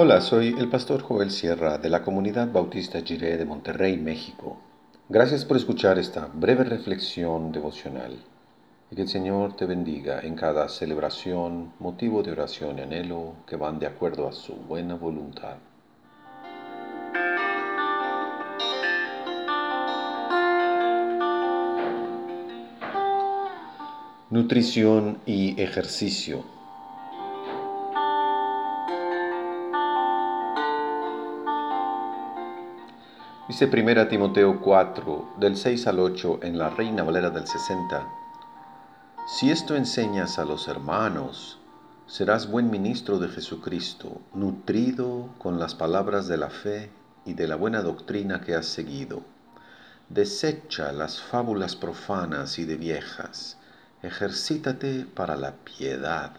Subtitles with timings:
[0.00, 4.56] Hola, soy el pastor Joel Sierra de la comunidad bautista Jiré de Monterrey, México.
[5.08, 8.16] Gracias por escuchar esta breve reflexión devocional
[8.92, 13.56] y que el Señor te bendiga en cada celebración, motivo de oración y anhelo que
[13.56, 15.56] van de acuerdo a su buena voluntad.
[24.30, 26.57] Nutrición y ejercicio.
[33.58, 38.06] Dice 1 Timoteo 4, del 6 al 8 en la Reina Valera del 60.
[39.26, 41.58] Si esto enseñas a los hermanos,
[42.06, 46.92] serás buen ministro de Jesucristo, nutrido con las palabras de la fe
[47.24, 49.22] y de la buena doctrina que has seguido.
[50.08, 53.58] Desecha las fábulas profanas y de viejas,
[54.04, 56.30] ejercítate para la piedad,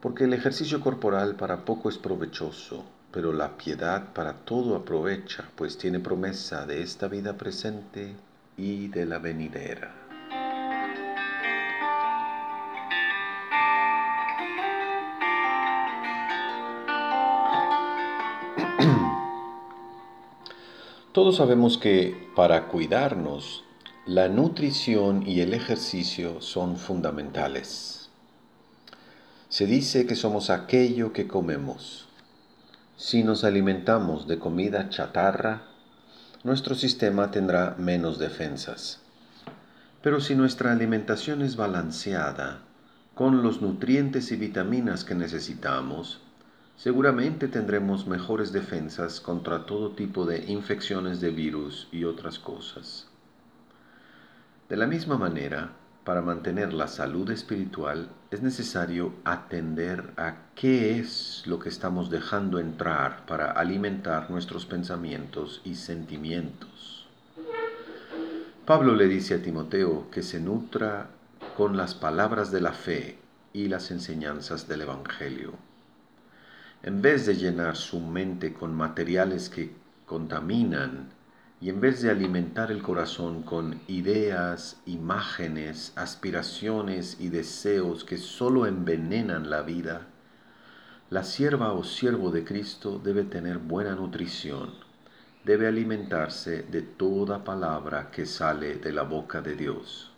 [0.00, 5.76] porque el ejercicio corporal para poco es provechoso pero la piedad para todo aprovecha, pues
[5.76, 8.16] tiene promesa de esta vida presente
[8.56, 9.94] y de la venidera.
[21.12, 23.62] Todos sabemos que para cuidarnos,
[24.06, 28.08] la nutrición y el ejercicio son fundamentales.
[29.50, 32.08] Se dice que somos aquello que comemos.
[33.04, 35.62] Si nos alimentamos de comida chatarra,
[36.44, 39.00] nuestro sistema tendrá menos defensas.
[40.02, 42.60] Pero si nuestra alimentación es balanceada,
[43.16, 46.20] con los nutrientes y vitaminas que necesitamos,
[46.76, 53.08] seguramente tendremos mejores defensas contra todo tipo de infecciones de virus y otras cosas.
[54.68, 55.72] De la misma manera,
[56.04, 62.58] para mantener la salud espiritual es necesario atender a qué es lo que estamos dejando
[62.58, 67.06] entrar para alimentar nuestros pensamientos y sentimientos.
[68.66, 71.10] Pablo le dice a Timoteo que se nutra
[71.56, 73.18] con las palabras de la fe
[73.52, 75.52] y las enseñanzas del Evangelio.
[76.82, 79.72] En vez de llenar su mente con materiales que
[80.06, 81.10] contaminan
[81.62, 88.66] y en vez de alimentar el corazón con ideas, imágenes, aspiraciones y deseos que solo
[88.66, 90.08] envenenan la vida,
[91.08, 94.70] la sierva o siervo de Cristo debe tener buena nutrición,
[95.44, 100.10] debe alimentarse de toda palabra que sale de la boca de Dios.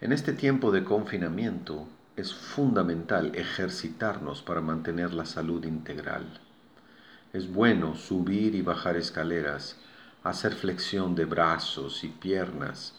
[0.00, 6.47] En este tiempo de confinamiento es fundamental ejercitarnos para mantener la salud integral.
[7.34, 9.76] Es bueno subir y bajar escaleras,
[10.24, 12.94] hacer flexión de brazos y piernas,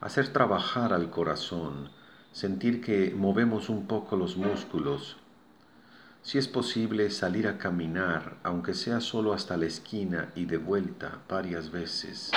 [0.00, 1.90] hacer trabajar al corazón,
[2.30, 5.16] sentir que movemos un poco los músculos.
[6.22, 11.18] Si es posible, salir a caminar, aunque sea solo hasta la esquina y de vuelta
[11.28, 12.30] varias veces.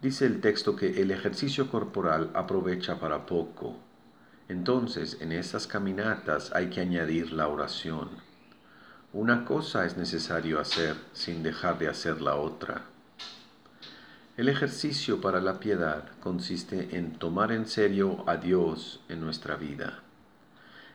[0.00, 3.76] Dice el texto que el ejercicio corporal aprovecha para poco.
[4.48, 8.31] Entonces, en esas caminatas hay que añadir la oración.
[9.14, 12.86] Una cosa es necesario hacer sin dejar de hacer la otra.
[14.38, 20.00] El ejercicio para la piedad consiste en tomar en serio a Dios en nuestra vida.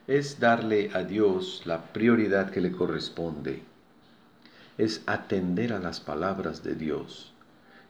[0.08, 3.62] Es darle a Dios la prioridad que le corresponde.
[4.78, 7.32] Es atender a las palabras de Dios,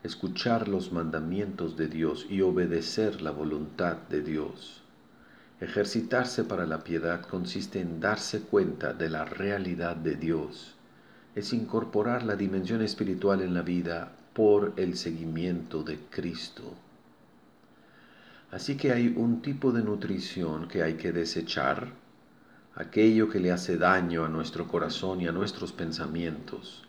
[0.03, 4.83] escuchar los mandamientos de Dios y obedecer la voluntad de Dios.
[5.61, 10.77] Ejercitarse para la piedad consiste en darse cuenta de la realidad de Dios.
[11.35, 16.63] Es incorporar la dimensión espiritual en la vida por el seguimiento de Cristo.
[18.53, 21.93] Así que hay un tipo de nutrición que hay que desechar,
[22.77, 26.85] aquello que le hace daño a nuestro corazón y a nuestros pensamientos.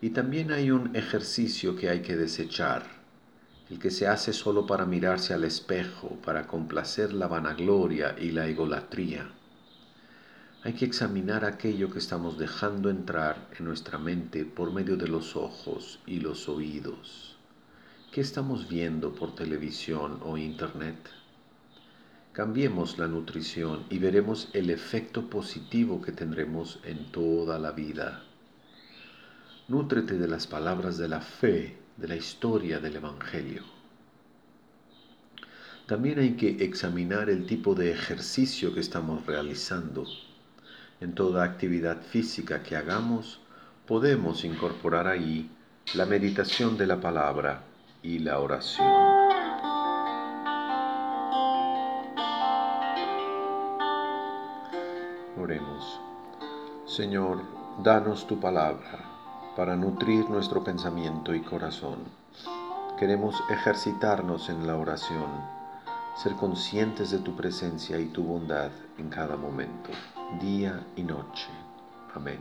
[0.00, 2.97] Y también hay un ejercicio que hay que desechar,
[3.70, 8.46] el que se hace solo para mirarse al espejo, para complacer la vanagloria y la
[8.46, 9.30] egolatría.
[10.64, 15.36] Hay que examinar aquello que estamos dejando entrar en nuestra mente por medio de los
[15.36, 17.36] ojos y los oídos.
[18.10, 20.96] ¿Qué estamos viendo por televisión o internet?
[22.32, 28.22] Cambiemos la nutrición y veremos el efecto positivo que tendremos en toda la vida.
[29.68, 33.62] Nútrete de las palabras de la fe de la historia del Evangelio.
[35.86, 40.06] También hay que examinar el tipo de ejercicio que estamos realizando.
[41.00, 43.40] En toda actividad física que hagamos,
[43.86, 45.50] podemos incorporar ahí
[45.94, 47.64] la meditación de la palabra
[48.02, 48.86] y la oración.
[55.36, 56.00] Oremos.
[56.86, 57.42] Señor,
[57.82, 59.17] danos tu palabra
[59.58, 61.98] para nutrir nuestro pensamiento y corazón.
[62.96, 65.26] Queremos ejercitarnos en la oración,
[66.14, 69.90] ser conscientes de tu presencia y tu bondad en cada momento,
[70.40, 71.48] día y noche.
[72.14, 72.38] Amén.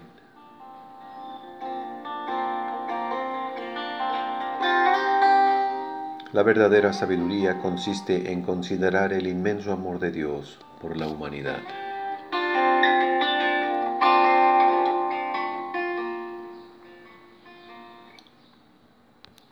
[6.34, 11.64] La verdadera sabiduría consiste en considerar el inmenso amor de Dios por la humanidad.